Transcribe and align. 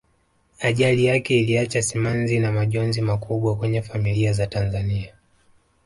ajali 0.59 1.05
yake 1.05 1.39
iliacha 1.39 1.81
simanzi 1.81 2.39
na 2.39 2.51
majonzi 2.51 3.01
makubwa 3.01 3.55
kwenye 3.55 3.81
familia 3.81 4.33
za 4.33 4.47
tanzania 4.47 5.13